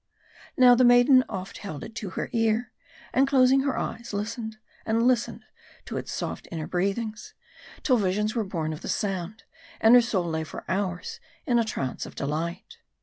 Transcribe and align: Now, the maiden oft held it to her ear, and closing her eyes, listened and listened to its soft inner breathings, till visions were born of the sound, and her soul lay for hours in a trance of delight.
Now, 0.57 0.73
the 0.73 0.83
maiden 0.83 1.23
oft 1.29 1.59
held 1.59 1.83
it 1.83 1.93
to 1.97 2.09
her 2.17 2.31
ear, 2.33 2.71
and 3.13 3.27
closing 3.27 3.59
her 3.59 3.77
eyes, 3.77 4.13
listened 4.13 4.57
and 4.83 5.03
listened 5.05 5.43
to 5.85 5.97
its 5.97 6.11
soft 6.11 6.47
inner 6.51 6.65
breathings, 6.65 7.35
till 7.83 7.97
visions 7.97 8.33
were 8.33 8.43
born 8.43 8.73
of 8.73 8.81
the 8.81 8.89
sound, 8.89 9.43
and 9.79 9.93
her 9.93 10.01
soul 10.01 10.27
lay 10.27 10.43
for 10.43 10.63
hours 10.67 11.19
in 11.45 11.59
a 11.59 11.63
trance 11.63 12.07
of 12.07 12.15
delight. 12.15 12.79